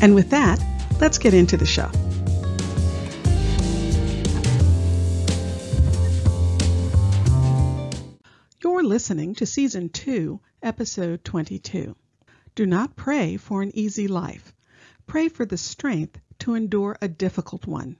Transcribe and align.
And 0.00 0.14
with 0.14 0.30
that, 0.30 0.64
let's 1.00 1.18
get 1.18 1.34
into 1.34 1.56
the 1.56 1.66
show. 1.66 1.90
You're 8.62 8.84
listening 8.84 9.34
to 9.36 9.46
Season 9.46 9.88
2, 9.88 10.40
Episode 10.62 11.24
22. 11.24 11.96
Do 12.54 12.66
not 12.66 12.94
pray 12.94 13.36
for 13.36 13.60
an 13.60 13.72
easy 13.76 14.06
life. 14.06 14.54
Pray 15.08 15.28
for 15.28 15.44
the 15.44 15.56
strength 15.56 16.20
to 16.40 16.54
endure 16.54 16.96
a 17.02 17.08
difficult 17.08 17.66
one. 17.66 17.96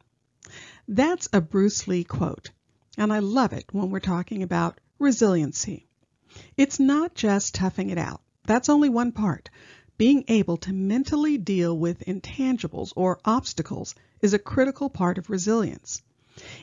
That's 0.86 1.28
a 1.32 1.40
Bruce 1.40 1.88
Lee 1.88 2.04
quote, 2.04 2.50
and 2.96 3.12
I 3.12 3.18
love 3.18 3.52
it 3.52 3.64
when 3.72 3.90
we're 3.90 3.98
talking 3.98 4.44
about 4.44 4.80
resiliency. 5.00 5.88
It's 6.56 6.78
not 6.78 7.16
just 7.16 7.56
toughing 7.56 7.90
it 7.90 7.98
out. 7.98 8.22
That's 8.46 8.68
only 8.68 8.88
one 8.88 9.10
part. 9.10 9.50
Being 9.98 10.26
able 10.28 10.56
to 10.58 10.72
mentally 10.72 11.38
deal 11.38 11.76
with 11.76 12.04
intangibles 12.06 12.92
or 12.94 13.18
obstacles 13.24 13.96
is 14.22 14.32
a 14.32 14.38
critical 14.38 14.88
part 14.88 15.18
of 15.18 15.28
resilience. 15.28 16.02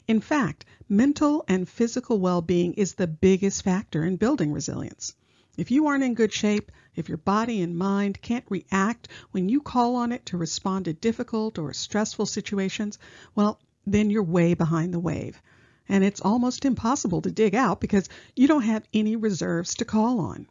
In 0.07 0.21
fact, 0.21 0.63
mental 0.87 1.43
and 1.45 1.67
physical 1.67 2.17
well 2.17 2.41
being 2.41 2.75
is 2.75 2.93
the 2.93 3.07
biggest 3.07 3.61
factor 3.61 4.05
in 4.05 4.15
building 4.15 4.53
resilience. 4.53 5.15
If 5.57 5.69
you 5.69 5.85
aren't 5.87 6.05
in 6.05 6.13
good 6.13 6.31
shape, 6.31 6.71
if 6.95 7.09
your 7.09 7.17
body 7.17 7.61
and 7.61 7.77
mind 7.77 8.21
can't 8.21 8.45
react 8.47 9.09
when 9.31 9.49
you 9.49 9.59
call 9.59 9.97
on 9.97 10.13
it 10.13 10.25
to 10.27 10.37
respond 10.37 10.85
to 10.85 10.93
difficult 10.93 11.59
or 11.59 11.73
stressful 11.73 12.27
situations, 12.27 12.99
well, 13.35 13.59
then 13.85 14.09
you're 14.09 14.23
way 14.23 14.53
behind 14.53 14.93
the 14.93 14.99
wave. 14.99 15.41
And 15.89 16.05
it's 16.05 16.21
almost 16.21 16.63
impossible 16.63 17.21
to 17.23 17.31
dig 17.31 17.53
out 17.53 17.81
because 17.81 18.07
you 18.33 18.47
don't 18.47 18.61
have 18.61 18.87
any 18.93 19.17
reserves 19.17 19.75
to 19.75 19.83
call 19.83 20.21
on. 20.21 20.47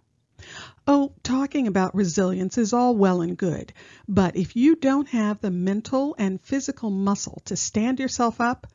Oh, 0.86 1.12
talking 1.22 1.66
about 1.66 1.94
resilience 1.94 2.58
is 2.58 2.72
all 2.72 2.94
well 2.94 3.22
and 3.22 3.36
good, 3.36 3.72
but 4.06 4.36
if 4.36 4.54
you 4.54 4.76
don't 4.76 5.08
have 5.08 5.40
the 5.40 5.50
mental 5.50 6.14
and 6.18 6.40
physical 6.40 6.90
muscle 6.90 7.40
to 7.46 7.56
stand 7.56 7.98
yourself 7.98 8.40
up, 8.40 8.66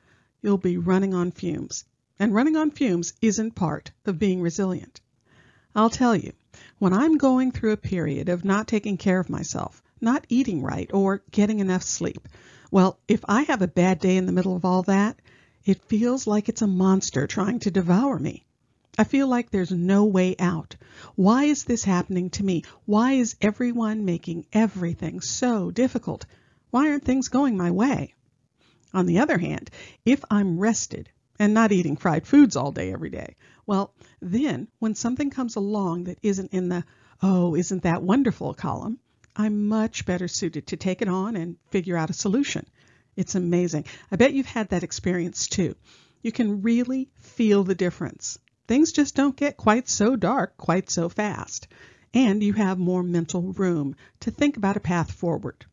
you'll 0.42 0.58
be 0.58 0.78
running 0.78 1.14
on 1.14 1.32
fumes. 1.32 1.86
And 2.18 2.34
running 2.34 2.56
on 2.56 2.72
fumes 2.72 3.14
isn't 3.22 3.56
part 3.56 3.92
of 4.06 4.18
being 4.18 4.42
resilient. 4.42 5.02
I'll 5.76 5.92
tell 5.92 6.16
you, 6.16 6.34
when 6.80 6.94
I'm 6.94 7.18
going 7.18 7.52
through 7.52 7.74
a 7.74 7.78
period 7.78 8.28
of 8.28 8.44
not 8.44 8.68
taking 8.68 8.98
care 8.98 9.20
of 9.20 9.30
myself, 9.30 9.84
not 10.02 10.26
eating 10.30 10.64
right, 10.64 10.90
or 10.94 11.22
getting 11.30 11.60
enough 11.60 11.84
sleep, 11.84 12.28
well, 12.72 13.00
if 13.08 13.24
I 13.28 13.44
have 13.44 13.62
a 13.62 13.68
bad 13.68 14.00
day 14.00 14.18
in 14.18 14.26
the 14.26 14.32
middle 14.32 14.56
of 14.56 14.66
all 14.66 14.84
that, 14.84 15.20
it 15.64 15.84
feels 15.84 16.26
like 16.26 16.50
it's 16.50 16.62
a 16.62 16.68
monster 16.68 17.28
trying 17.28 17.60
to 17.60 17.72
devour 17.72 18.18
me. 18.18 18.46
I 18.98 19.04
feel 19.04 19.28
like 19.28 19.50
there's 19.50 19.72
no 19.72 20.06
way 20.06 20.36
out. 20.40 20.76
Why 21.16 21.46
is 21.46 21.64
this 21.64 21.84
happening 21.84 22.30
to 22.32 22.44
me? 22.44 22.64
Why 22.86 23.14
is 23.14 23.36
everyone 23.40 24.04
making 24.04 24.48
everything 24.52 25.22
so 25.22 25.72
difficult? 25.72 26.26
Why 26.72 26.90
aren't 26.90 27.06
things 27.06 27.30
going 27.30 27.56
my 27.56 27.72
way? 27.72 28.16
On 28.94 29.06
the 29.06 29.20
other 29.20 29.38
hand, 29.38 29.70
if 30.06 30.24
I'm 30.30 30.60
rested 30.60 31.10
and 31.38 31.54
not 31.54 31.72
eating 31.72 31.96
fried 31.96 32.26
foods 32.26 32.56
all 32.56 32.72
day 32.72 32.92
every 32.92 33.10
day, 33.10 33.36
well, 33.66 33.94
then 34.22 34.68
when 34.80 34.96
something 34.96 35.30
comes 35.30 35.56
along 35.56 36.06
that 36.06 36.18
isn't 36.24 36.52
in 36.52 36.70
the, 36.70 36.84
oh, 37.22 37.56
isn't 37.56 37.84
that 37.84 38.02
wonderful 38.02 38.54
column, 38.54 39.00
I'm 39.36 39.68
much 39.68 40.06
better 40.06 40.28
suited 40.28 40.68
to 40.68 40.78
take 40.78 41.02
it 41.02 41.08
on 41.08 41.36
and 41.36 41.58
figure 41.70 41.96
out 41.96 42.10
a 42.10 42.14
solution. 42.14 42.66
It's 43.16 43.36
amazing. 43.36 43.86
I 44.12 44.16
bet 44.16 44.34
you've 44.34 44.46
had 44.48 44.70
that 44.70 44.84
experience 44.84 45.48
too. 45.48 45.76
You 46.22 46.32
can 46.32 46.64
really 46.64 47.10
feel 47.20 47.64
the 47.64 47.76
difference 47.76 48.40
things 48.70 48.92
just 48.92 49.16
don't 49.16 49.36
get 49.36 49.58
quite 49.58 49.90
so 49.90 50.16
dark 50.16 50.56
quite 50.56 50.92
so 50.92 51.10
fast, 51.10 51.68
and 52.14 52.44
you 52.44 52.54
have 52.54 52.78
more 52.78 53.02
mental 53.02 53.52
room 53.54 53.96
to 54.20 54.30
think 54.30 54.58
about 54.58 54.78
a 54.78 54.80
path 54.80 55.12
forward. 55.12 55.66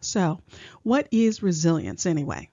So, 0.00 0.38
what 0.84 1.08
is 1.10 1.42
resilience 1.42 2.06
anyway? 2.06 2.48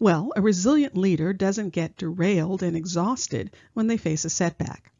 Well, 0.00 0.32
a 0.34 0.42
resilient 0.42 0.96
leader 0.96 1.32
doesn't 1.32 1.70
get 1.70 1.96
derailed 1.96 2.64
and 2.64 2.76
exhausted 2.76 3.52
when 3.74 3.86
they 3.86 3.96
face 3.96 4.24
a 4.24 4.28
setback. 4.28 4.90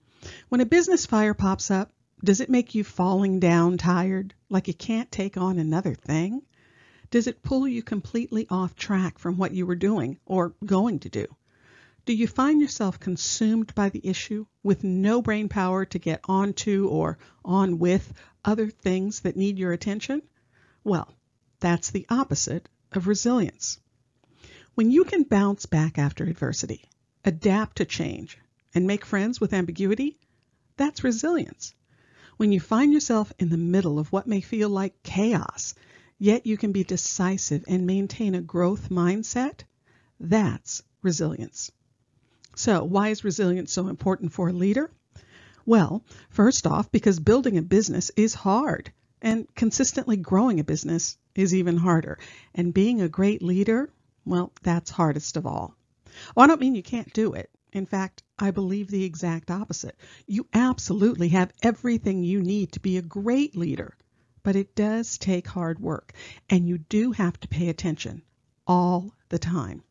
When 0.50 0.60
a 0.60 0.66
business 0.66 1.04
fire 1.04 1.34
pops 1.34 1.72
up, 1.72 1.92
does 2.22 2.40
it 2.40 2.48
make 2.48 2.76
you 2.76 2.84
falling 2.84 3.40
down 3.40 3.76
tired, 3.76 4.34
like 4.48 4.68
you 4.68 4.74
can't 4.74 5.10
take 5.10 5.36
on 5.36 5.58
another 5.58 5.94
thing? 5.94 6.42
Does 7.10 7.26
it 7.26 7.42
pull 7.42 7.66
you 7.66 7.82
completely 7.82 8.46
off 8.50 8.76
track 8.76 9.18
from 9.18 9.36
what 9.36 9.52
you 9.52 9.66
were 9.66 9.74
doing 9.74 10.20
or 10.26 10.54
going 10.64 11.00
to 11.00 11.08
do? 11.08 11.26
Do 12.06 12.12
you 12.14 12.28
find 12.28 12.60
yourself 12.60 13.00
consumed 13.00 13.74
by 13.74 13.88
the 13.88 14.06
issue 14.06 14.46
with 14.62 14.84
no 14.84 15.20
brain 15.20 15.48
power 15.48 15.84
to 15.86 15.98
get 15.98 16.20
onto 16.28 16.86
or 16.86 17.18
on 17.44 17.80
with 17.80 18.12
other 18.44 18.68
things 18.70 19.22
that 19.22 19.36
need 19.36 19.58
your 19.58 19.72
attention? 19.72 20.22
Well, 20.84 21.12
that's 21.58 21.90
the 21.90 22.06
opposite 22.08 22.68
of 22.92 23.08
resilience. 23.08 23.80
When 24.76 24.92
you 24.92 25.02
can 25.02 25.24
bounce 25.24 25.66
back 25.66 25.98
after 25.98 26.22
adversity, 26.22 26.84
adapt 27.24 27.78
to 27.78 27.84
change, 27.84 28.38
and 28.72 28.86
make 28.86 29.04
friends 29.04 29.40
with 29.40 29.52
ambiguity, 29.52 30.16
that's 30.76 31.02
resilience. 31.02 31.74
When 32.36 32.52
you 32.52 32.60
find 32.60 32.92
yourself 32.92 33.32
in 33.40 33.48
the 33.48 33.56
middle 33.56 33.98
of 33.98 34.12
what 34.12 34.28
may 34.28 34.40
feel 34.40 34.68
like 34.68 35.02
chaos, 35.02 35.74
yet 36.20 36.46
you 36.46 36.56
can 36.56 36.70
be 36.70 36.84
decisive 36.84 37.64
and 37.66 37.84
maintain 37.84 38.36
a 38.36 38.40
growth 38.40 38.90
mindset, 38.90 39.62
that's 40.20 40.84
resilience. 41.02 41.72
So, 42.58 42.82
why 42.82 43.10
is 43.10 43.22
resilience 43.22 43.70
so 43.70 43.86
important 43.86 44.32
for 44.32 44.48
a 44.48 44.52
leader? 44.52 44.90
Well, 45.66 46.02
first 46.30 46.66
off, 46.66 46.90
because 46.90 47.20
building 47.20 47.58
a 47.58 47.62
business 47.62 48.10
is 48.16 48.32
hard, 48.32 48.90
and 49.20 49.46
consistently 49.54 50.16
growing 50.16 50.58
a 50.58 50.64
business 50.64 51.18
is 51.34 51.54
even 51.54 51.76
harder. 51.76 52.18
And 52.54 52.72
being 52.72 53.02
a 53.02 53.10
great 53.10 53.42
leader, 53.42 53.90
well, 54.24 54.52
that's 54.62 54.90
hardest 54.90 55.36
of 55.36 55.44
all. 55.44 55.76
Well, 56.34 56.44
I 56.44 56.46
don't 56.46 56.60
mean 56.60 56.74
you 56.74 56.82
can't 56.82 57.12
do 57.12 57.34
it. 57.34 57.50
In 57.74 57.84
fact, 57.84 58.22
I 58.38 58.52
believe 58.52 58.88
the 58.88 59.04
exact 59.04 59.50
opposite. 59.50 60.00
You 60.26 60.46
absolutely 60.54 61.28
have 61.28 61.52
everything 61.62 62.22
you 62.22 62.40
need 62.40 62.72
to 62.72 62.80
be 62.80 62.96
a 62.96 63.02
great 63.02 63.54
leader, 63.54 63.98
but 64.42 64.56
it 64.56 64.74
does 64.74 65.18
take 65.18 65.46
hard 65.46 65.78
work, 65.78 66.14
and 66.48 66.66
you 66.66 66.78
do 66.78 67.12
have 67.12 67.38
to 67.40 67.48
pay 67.48 67.68
attention 67.68 68.22
all 68.66 69.12
the 69.28 69.38
time. 69.38 69.82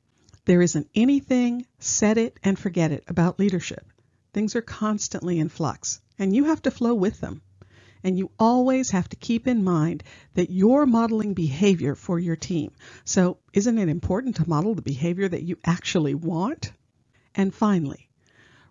There 0.45 0.61
isn't 0.61 0.91
anything 0.93 1.65
set 1.79 2.19
it 2.19 2.39
and 2.43 2.57
forget 2.57 2.91
it 2.91 3.03
about 3.07 3.39
leadership. 3.39 3.91
Things 4.31 4.55
are 4.55 4.61
constantly 4.61 5.39
in 5.39 5.49
flux, 5.49 5.99
and 6.19 6.35
you 6.35 6.43
have 6.43 6.61
to 6.61 6.71
flow 6.71 6.93
with 6.93 7.19
them. 7.19 7.41
And 8.03 8.15
you 8.15 8.29
always 8.37 8.91
have 8.91 9.09
to 9.09 9.15
keep 9.15 9.47
in 9.47 9.63
mind 9.63 10.03
that 10.35 10.51
you're 10.51 10.85
modeling 10.85 11.33
behavior 11.33 11.95
for 11.95 12.19
your 12.19 12.35
team. 12.35 12.73
So, 13.05 13.39
isn't 13.53 13.79
it 13.79 13.89
important 13.89 14.35
to 14.35 14.47
model 14.47 14.75
the 14.75 14.83
behavior 14.83 15.27
that 15.27 15.41
you 15.41 15.57
actually 15.65 16.13
want? 16.13 16.71
And 17.33 17.51
finally, 17.51 18.07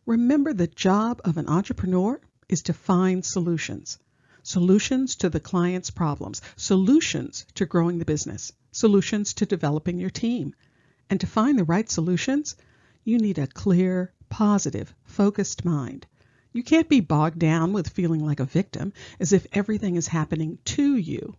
remember 0.07 0.53
the 0.53 0.69
job 0.69 1.21
of 1.25 1.39
an 1.39 1.49
entrepreneur 1.49 2.21
is 2.49 2.63
to 2.63 2.73
find 2.73 3.25
solutions. 3.25 3.99
Solutions 4.45 5.17
to 5.17 5.29
the 5.29 5.41
client's 5.41 5.91
problems, 5.91 6.41
solutions 6.55 7.47
to 7.55 7.67
growing 7.67 7.99
the 7.99 8.05
business, 8.05 8.53
solutions 8.71 9.35
to 9.35 9.47
developing 9.47 9.99
your 9.99 10.11
team, 10.11 10.55
and 11.15 11.21
to 11.21 11.29
find 11.29 11.57
the 11.57 11.63
right 11.63 11.89
solutions, 11.89 12.57
you 13.05 13.19
need 13.19 13.39
a 13.39 13.47
clear, 13.47 14.13
positive, 14.29 14.93
focused 15.05 15.65
mind. 15.65 16.09
You 16.53 16.65
can't 16.65 16.89
be 16.89 16.99
bogged 16.99 17.39
down 17.39 17.73
with 17.73 17.91
feeling 17.91 18.27
like 18.27 18.41
a 18.41 18.45
victim, 18.45 18.93
as 19.21 19.33
if 19.33 19.47
everything 19.53 19.95
is 19.95 20.09
happening 20.09 20.59
to 20.65 20.97
you. 20.97 21.37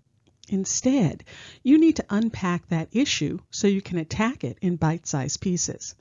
Instead, 0.47 1.25
you 1.61 1.77
need 1.77 1.97
to 1.97 2.05
unpack 2.09 2.65
that 2.69 2.87
issue 2.93 3.37
so 3.51 3.67
you 3.67 3.81
can 3.81 3.97
attack 3.97 4.45
it 4.45 4.57
in 4.61 4.77
bite 4.77 5.07
sized 5.07 5.41
pieces. 5.41 5.93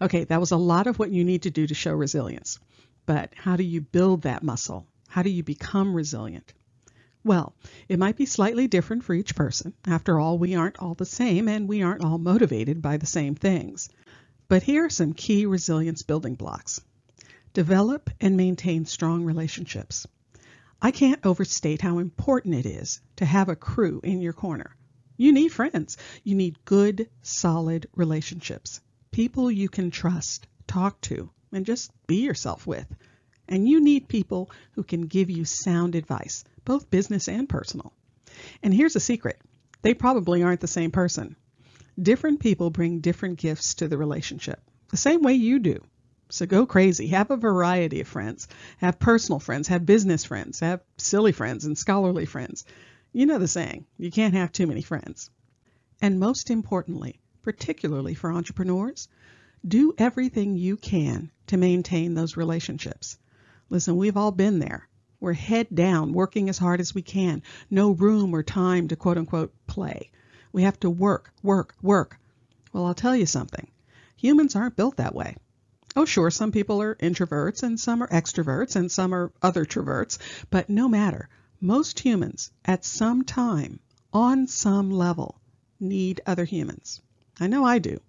Okay, 0.00 0.22
that 0.22 0.38
was 0.38 0.52
a 0.52 0.56
lot 0.56 0.86
of 0.86 1.00
what 1.00 1.10
you 1.10 1.24
need 1.24 1.42
to 1.42 1.50
do 1.50 1.66
to 1.66 1.74
show 1.74 1.94
resilience. 1.94 2.60
But 3.04 3.32
how 3.34 3.56
do 3.56 3.64
you 3.64 3.80
build 3.80 4.22
that 4.22 4.44
muscle? 4.44 4.86
How 5.08 5.24
do 5.24 5.30
you 5.30 5.42
become 5.42 5.92
resilient? 5.92 6.54
Well, 7.24 7.54
it 7.88 8.00
might 8.00 8.16
be 8.16 8.26
slightly 8.26 8.66
different 8.66 9.04
for 9.04 9.14
each 9.14 9.36
person. 9.36 9.74
After 9.86 10.18
all, 10.18 10.38
we 10.38 10.56
aren't 10.56 10.80
all 10.80 10.94
the 10.94 11.06
same 11.06 11.48
and 11.48 11.68
we 11.68 11.82
aren't 11.82 12.04
all 12.04 12.18
motivated 12.18 12.82
by 12.82 12.96
the 12.96 13.06
same 13.06 13.36
things. 13.36 13.88
But 14.48 14.64
here 14.64 14.86
are 14.86 14.90
some 14.90 15.12
key 15.12 15.46
resilience 15.46 16.02
building 16.02 16.34
blocks. 16.34 16.80
Develop 17.52 18.10
and 18.20 18.36
maintain 18.36 18.86
strong 18.86 19.24
relationships. 19.24 20.06
I 20.80 20.90
can't 20.90 21.24
overstate 21.24 21.80
how 21.80 21.98
important 21.98 22.56
it 22.56 22.66
is 22.66 23.00
to 23.16 23.24
have 23.24 23.48
a 23.48 23.54
crew 23.56 24.00
in 24.02 24.20
your 24.20 24.32
corner. 24.32 24.76
You 25.16 25.30
need 25.30 25.52
friends. 25.52 25.98
You 26.24 26.34
need 26.34 26.64
good, 26.64 27.08
solid 27.22 27.86
relationships. 27.94 28.80
People 29.12 29.48
you 29.48 29.68
can 29.68 29.92
trust, 29.92 30.48
talk 30.66 31.00
to, 31.02 31.30
and 31.52 31.64
just 31.64 31.92
be 32.08 32.22
yourself 32.24 32.66
with. 32.66 32.86
And 33.52 33.68
you 33.68 33.82
need 33.82 34.08
people 34.08 34.50
who 34.72 34.82
can 34.82 35.02
give 35.02 35.28
you 35.28 35.44
sound 35.44 35.94
advice, 35.94 36.42
both 36.64 36.90
business 36.90 37.28
and 37.28 37.46
personal. 37.46 37.92
And 38.62 38.72
here's 38.72 38.96
a 38.96 39.00
secret 39.00 39.38
they 39.82 39.92
probably 39.92 40.42
aren't 40.42 40.62
the 40.62 40.66
same 40.66 40.90
person. 40.90 41.36
Different 42.00 42.40
people 42.40 42.70
bring 42.70 43.00
different 43.00 43.38
gifts 43.38 43.74
to 43.74 43.88
the 43.88 43.98
relationship, 43.98 44.58
the 44.88 44.96
same 44.96 45.20
way 45.20 45.34
you 45.34 45.58
do. 45.58 45.84
So 46.30 46.46
go 46.46 46.64
crazy. 46.64 47.08
Have 47.08 47.30
a 47.30 47.36
variety 47.36 48.00
of 48.00 48.08
friends. 48.08 48.48
Have 48.78 48.98
personal 48.98 49.38
friends, 49.38 49.68
have 49.68 49.84
business 49.84 50.24
friends, 50.24 50.60
have 50.60 50.80
silly 50.96 51.32
friends 51.32 51.66
and 51.66 51.76
scholarly 51.76 52.24
friends. 52.24 52.64
You 53.12 53.26
know 53.26 53.38
the 53.38 53.46
saying, 53.46 53.84
you 53.98 54.10
can't 54.10 54.32
have 54.32 54.50
too 54.50 54.66
many 54.66 54.80
friends. 54.80 55.28
And 56.00 56.18
most 56.18 56.48
importantly, 56.50 57.20
particularly 57.42 58.14
for 58.14 58.32
entrepreneurs, 58.32 59.08
do 59.62 59.92
everything 59.98 60.56
you 60.56 60.78
can 60.78 61.30
to 61.48 61.58
maintain 61.58 62.14
those 62.14 62.38
relationships. 62.38 63.18
Listen, 63.72 63.96
we've 63.96 64.18
all 64.18 64.32
been 64.32 64.58
there. 64.58 64.86
We're 65.18 65.32
head 65.32 65.66
down, 65.74 66.12
working 66.12 66.50
as 66.50 66.58
hard 66.58 66.78
as 66.78 66.94
we 66.94 67.00
can. 67.00 67.42
No 67.70 67.92
room 67.92 68.34
or 68.34 68.42
time 68.42 68.88
to 68.88 68.96
quote 68.96 69.16
unquote 69.16 69.54
play. 69.66 70.10
We 70.52 70.64
have 70.64 70.78
to 70.80 70.90
work, 70.90 71.32
work, 71.42 71.74
work. 71.80 72.20
Well, 72.74 72.84
I'll 72.84 72.92
tell 72.92 73.16
you 73.16 73.24
something. 73.24 73.66
Humans 74.16 74.56
aren't 74.56 74.76
built 74.76 74.98
that 74.98 75.14
way. 75.14 75.38
Oh, 75.96 76.04
sure, 76.04 76.30
some 76.30 76.52
people 76.52 76.82
are 76.82 76.96
introverts 76.96 77.62
and 77.62 77.80
some 77.80 78.02
are 78.02 78.08
extroverts 78.08 78.76
and 78.76 78.92
some 78.92 79.14
are 79.14 79.32
other 79.40 79.64
troverts, 79.64 80.18
but 80.50 80.68
no 80.68 80.86
matter. 80.86 81.30
Most 81.58 82.00
humans, 82.00 82.50
at 82.66 82.84
some 82.84 83.24
time, 83.24 83.80
on 84.12 84.48
some 84.48 84.90
level, 84.90 85.40
need 85.80 86.20
other 86.26 86.44
humans. 86.44 87.00
I 87.40 87.46
know 87.46 87.64
I 87.64 87.78
do. 87.78 88.02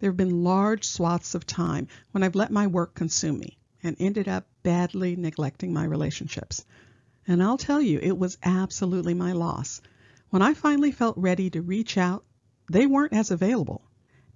There 0.00 0.10
have 0.10 0.18
been 0.18 0.44
large 0.44 0.84
swaths 0.86 1.34
of 1.34 1.46
time 1.46 1.88
when 2.10 2.22
I've 2.22 2.34
let 2.34 2.52
my 2.52 2.66
work 2.66 2.94
consume 2.94 3.38
me 3.38 3.56
and 3.84 3.96
ended 4.00 4.26
up 4.26 4.48
badly 4.62 5.14
neglecting 5.14 5.72
my 5.72 5.84
relationships. 5.84 6.64
And 7.26 7.42
I'll 7.42 7.58
tell 7.58 7.80
you, 7.80 8.00
it 8.02 8.18
was 8.18 8.38
absolutely 8.42 9.14
my 9.14 9.32
loss. 9.32 9.80
When 10.30 10.42
I 10.42 10.54
finally 10.54 10.90
felt 10.90 11.16
ready 11.16 11.50
to 11.50 11.62
reach 11.62 11.96
out, 11.96 12.24
they 12.70 12.86
weren't 12.86 13.12
as 13.12 13.30
available. 13.30 13.82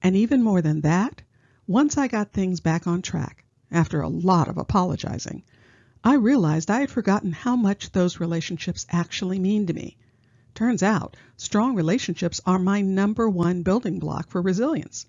And 0.03 0.15
even 0.15 0.43
more 0.43 0.63
than 0.63 0.83
that, 0.83 1.23
once 1.67 1.99
I 1.99 2.07
got 2.07 2.33
things 2.33 2.61
back 2.61 2.87
on 2.87 3.03
track, 3.03 3.45
after 3.71 4.01
a 4.01 4.09
lot 4.09 4.49
of 4.49 4.59
apologizing, 4.59 5.43
I 6.05 6.15
realized 6.15 6.71
I 6.71 6.81
had 6.81 6.91
forgotten 6.91 7.33
how 7.33 7.57
much 7.57 7.91
those 7.91 8.21
relationships 8.21 8.87
actually 8.91 9.39
mean 9.39 9.67
to 9.67 9.75
me. 9.75 9.97
Turns 10.55 10.83
out, 10.83 11.17
strong 11.37 11.75
relationships 11.75 12.41
are 12.47 12.59
my 12.59 12.81
number 12.81 13.29
one 13.29 13.63
building 13.63 13.99
block 13.99 14.31
for 14.31 14.41
resilience. 14.41 15.07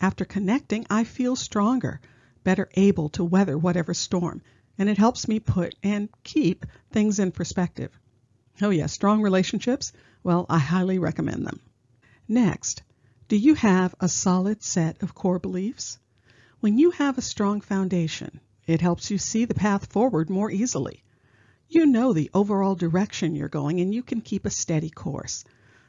After 0.00 0.24
connecting, 0.24 0.86
I 0.88 1.04
feel 1.04 1.36
stronger, 1.36 2.00
better 2.48 2.70
able 2.76 3.10
to 3.10 3.22
weather 3.22 3.58
whatever 3.58 3.92
storm, 3.92 4.40
and 4.78 4.88
it 4.88 4.96
helps 4.96 5.28
me 5.28 5.38
put 5.38 5.74
and 5.82 6.08
keep 6.24 6.64
things 6.90 7.18
in 7.18 7.30
perspective. 7.30 8.00
Oh, 8.62 8.70
yes, 8.70 8.90
strong 8.90 9.20
relationships? 9.20 9.92
Well, 10.22 10.46
I 10.48 10.58
highly 10.58 10.98
recommend 10.98 11.44
them. 11.46 11.60
Next, 12.26 12.82
do 13.28 13.36
you 13.36 13.52
have 13.52 13.94
a 14.00 14.08
solid 14.08 14.62
set 14.62 15.02
of 15.02 15.14
core 15.14 15.38
beliefs? 15.38 15.98
When 16.60 16.78
you 16.78 16.90
have 16.92 17.18
a 17.18 17.28
strong 17.34 17.60
foundation, 17.60 18.40
it 18.66 18.80
helps 18.80 19.10
you 19.10 19.18
see 19.18 19.44
the 19.44 19.52
path 19.52 19.92
forward 19.92 20.30
more 20.30 20.50
easily. 20.50 21.04
You 21.68 21.84
know 21.84 22.14
the 22.14 22.30
overall 22.32 22.76
direction 22.76 23.34
you're 23.34 23.50
going 23.50 23.78
and 23.78 23.92
you 23.92 24.02
can 24.02 24.22
keep 24.22 24.46
a 24.46 24.50
steady 24.50 24.88
course. 24.88 25.44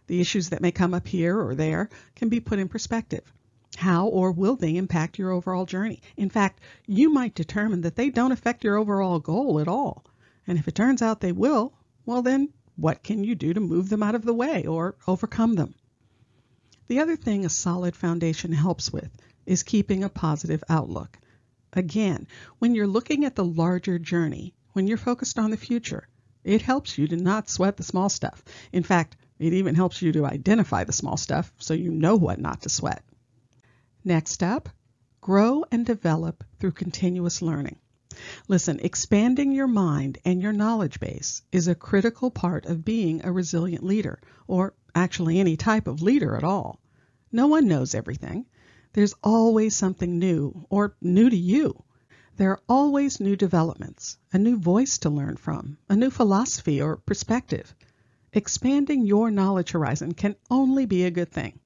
The 0.07 0.19
issues 0.19 0.49
that 0.49 0.61
may 0.61 0.73
come 0.73 0.93
up 0.93 1.07
here 1.07 1.39
or 1.39 1.55
there 1.55 1.89
can 2.17 2.27
be 2.27 2.41
put 2.41 2.59
in 2.59 2.67
perspective. 2.67 3.31
How 3.77 4.07
or 4.07 4.31
will 4.31 4.55
they 4.55 4.75
impact 4.75 5.17
your 5.17 5.31
overall 5.31 5.65
journey? 5.65 6.01
In 6.17 6.29
fact, 6.29 6.59
you 6.87 7.09
might 7.09 7.35
determine 7.35 7.81
that 7.81 7.95
they 7.95 8.09
don't 8.09 8.31
affect 8.31 8.63
your 8.63 8.77
overall 8.77 9.19
goal 9.19 9.59
at 9.59 9.67
all. 9.67 10.05
And 10.47 10.57
if 10.57 10.67
it 10.67 10.75
turns 10.75 11.01
out 11.01 11.21
they 11.21 11.31
will, 11.31 11.73
well, 12.05 12.21
then 12.21 12.49
what 12.75 13.03
can 13.03 13.23
you 13.23 13.35
do 13.35 13.53
to 13.53 13.59
move 13.59 13.89
them 13.89 14.01
out 14.01 14.15
of 14.15 14.25
the 14.25 14.33
way 14.33 14.65
or 14.65 14.95
overcome 15.07 15.53
them? 15.53 15.75
The 16.87 16.99
other 16.99 17.15
thing 17.15 17.45
a 17.45 17.49
solid 17.49 17.95
foundation 17.95 18.51
helps 18.51 18.91
with 18.91 19.11
is 19.45 19.63
keeping 19.63 20.03
a 20.03 20.09
positive 20.09 20.63
outlook. 20.69 21.19
Again, 21.73 22.27
when 22.57 22.73
you're 22.73 22.87
looking 22.87 23.25
at 23.25 23.35
the 23.35 23.45
larger 23.45 23.99
journey, 23.99 24.55
when 24.73 24.87
you're 24.87 24.97
focused 24.97 25.37
on 25.37 25.51
the 25.51 25.57
future, 25.57 26.07
it 26.43 26.63
helps 26.63 26.97
you 26.97 27.07
to 27.09 27.17
not 27.17 27.49
sweat 27.49 27.77
the 27.77 27.83
small 27.83 28.09
stuff. 28.09 28.43
In 28.71 28.81
fact, 28.81 29.17
it 29.37 29.53
even 29.53 29.75
helps 29.75 30.01
you 30.01 30.11
to 30.13 30.25
identify 30.25 30.83
the 30.83 30.93
small 30.93 31.17
stuff 31.17 31.53
so 31.59 31.73
you 31.73 31.91
know 31.91 32.15
what 32.15 32.39
not 32.39 32.61
to 32.63 32.69
sweat. 32.69 33.03
Next 34.05 34.41
up, 34.41 34.69
grow 35.19 35.65
and 35.71 35.85
develop 35.85 36.45
through 36.57 36.71
continuous 36.71 37.41
learning. 37.41 37.77
Listen, 38.47 38.79
expanding 38.79 39.51
your 39.51 39.67
mind 39.67 40.17
and 40.23 40.41
your 40.41 40.53
knowledge 40.53 40.99
base 40.99 41.41
is 41.51 41.67
a 41.67 41.75
critical 41.75 42.31
part 42.31 42.65
of 42.65 42.85
being 42.85 43.23
a 43.23 43.31
resilient 43.31 43.83
leader, 43.83 44.21
or 44.47 44.73
actually 44.95 45.39
any 45.39 45.57
type 45.57 45.85
of 45.85 46.01
leader 46.01 46.35
at 46.35 46.43
all. 46.43 46.79
No 47.31 47.47
one 47.47 47.67
knows 47.67 47.93
everything. 47.93 48.45
There's 48.93 49.13
always 49.21 49.75
something 49.75 50.17
new, 50.17 50.65
or 50.69 50.95
new 51.01 51.29
to 51.29 51.37
you. 51.37 51.83
There 52.37 52.51
are 52.51 52.63
always 52.69 53.19
new 53.19 53.35
developments, 53.35 54.17
a 54.31 54.39
new 54.39 54.57
voice 54.57 54.97
to 54.99 55.09
learn 55.09 55.35
from, 55.35 55.77
a 55.89 55.95
new 55.95 56.09
philosophy 56.09 56.81
or 56.81 56.95
perspective. 56.97 57.75
Expanding 58.31 59.05
your 59.05 59.29
knowledge 59.29 59.71
horizon 59.71 60.13
can 60.13 60.37
only 60.49 60.85
be 60.85 61.03
a 61.03 61.11
good 61.11 61.31
thing. 61.31 61.59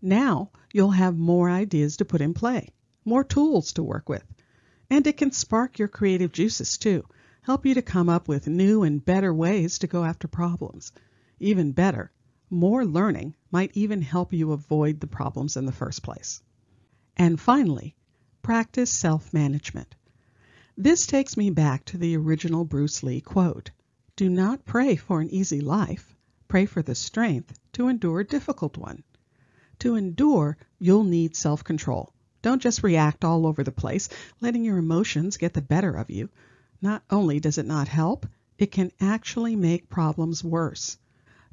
Now 0.00 0.50
you'll 0.72 0.92
have 0.92 1.18
more 1.18 1.50
ideas 1.50 1.96
to 1.96 2.04
put 2.04 2.20
in 2.20 2.32
play, 2.32 2.68
more 3.04 3.24
tools 3.24 3.72
to 3.72 3.82
work 3.82 4.08
with. 4.08 4.24
And 4.88 5.06
it 5.06 5.16
can 5.16 5.32
spark 5.32 5.78
your 5.78 5.88
creative 5.88 6.30
juices 6.30 6.78
too, 6.78 7.04
help 7.42 7.66
you 7.66 7.74
to 7.74 7.82
come 7.82 8.08
up 8.08 8.28
with 8.28 8.46
new 8.46 8.84
and 8.84 9.04
better 9.04 9.34
ways 9.34 9.78
to 9.80 9.86
go 9.86 10.04
after 10.04 10.28
problems. 10.28 10.92
Even 11.40 11.72
better, 11.72 12.12
more 12.50 12.84
learning 12.84 13.34
might 13.50 13.72
even 13.74 14.00
help 14.00 14.32
you 14.32 14.52
avoid 14.52 15.00
the 15.00 15.06
problems 15.06 15.56
in 15.56 15.66
the 15.66 15.72
first 15.72 16.02
place. 16.02 16.42
And 17.16 17.40
finally, 17.40 17.96
practice 18.40 18.92
self 18.92 19.34
management. 19.34 19.96
This 20.76 21.06
takes 21.06 21.36
me 21.36 21.50
back 21.50 21.84
to 21.86 21.98
the 21.98 22.16
original 22.16 22.64
Bruce 22.64 23.02
Lee 23.02 23.20
quote 23.20 23.72
Do 24.14 24.30
not 24.30 24.64
pray 24.64 24.94
for 24.94 25.20
an 25.20 25.28
easy 25.30 25.60
life, 25.60 26.14
pray 26.46 26.66
for 26.66 26.82
the 26.82 26.94
strength 26.94 27.58
to 27.72 27.88
endure 27.88 28.20
a 28.20 28.24
difficult 28.24 28.76
one. 28.76 29.02
To 29.80 29.94
endure, 29.94 30.56
you'll 30.78 31.04
need 31.04 31.36
self 31.36 31.62
control. 31.62 32.12
Don't 32.42 32.62
just 32.62 32.82
react 32.82 33.24
all 33.24 33.46
over 33.46 33.62
the 33.62 33.70
place, 33.70 34.08
letting 34.40 34.64
your 34.64 34.78
emotions 34.78 35.36
get 35.36 35.54
the 35.54 35.62
better 35.62 35.94
of 35.94 36.10
you. 36.10 36.28
Not 36.80 37.02
only 37.10 37.40
does 37.40 37.58
it 37.58 37.66
not 37.66 37.88
help, 37.88 38.26
it 38.58 38.72
can 38.72 38.92
actually 39.00 39.56
make 39.56 39.88
problems 39.88 40.42
worse. 40.42 40.98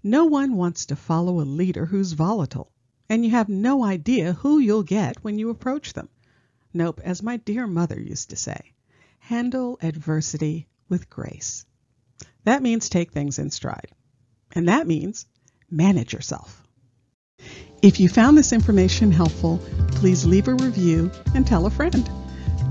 No 0.03 0.25
one 0.25 0.55
wants 0.55 0.87
to 0.87 0.95
follow 0.95 1.39
a 1.39 1.43
leader 1.43 1.85
who's 1.85 2.13
volatile, 2.13 2.71
and 3.09 3.23
you 3.23 3.31
have 3.31 3.49
no 3.49 3.83
idea 3.83 4.33
who 4.33 4.59
you'll 4.59 4.83
get 4.83 5.23
when 5.23 5.37
you 5.37 5.49
approach 5.49 5.93
them. 5.93 6.09
Nope, 6.73 7.01
as 7.03 7.23
my 7.23 7.37
dear 7.37 7.67
mother 7.67 7.99
used 7.99 8.31
to 8.31 8.35
say, 8.35 8.73
handle 9.19 9.77
adversity 9.81 10.67
with 10.89 11.09
grace. 11.09 11.65
That 12.43 12.61
means 12.61 12.89
take 12.89 13.11
things 13.11 13.39
in 13.39 13.49
stride. 13.49 13.91
And 14.51 14.67
that 14.67 14.87
means 14.87 15.25
manage 15.69 16.13
yourself. 16.13 16.64
If 17.85 17.99
you 17.99 18.09
found 18.09 18.35
this 18.35 18.51
information 18.51 19.11
helpful, 19.11 19.59
please 19.89 20.25
leave 20.25 20.47
a 20.47 20.55
review 20.55 21.11
and 21.35 21.45
tell 21.45 21.67
a 21.67 21.69
friend. 21.69 22.09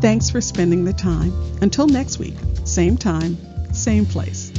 Thanks 0.00 0.28
for 0.28 0.40
spending 0.40 0.84
the 0.84 0.92
time. 0.92 1.32
Until 1.62 1.86
next 1.86 2.18
week, 2.18 2.34
same 2.64 2.96
time, 2.96 3.38
same 3.72 4.06
place. 4.06 4.50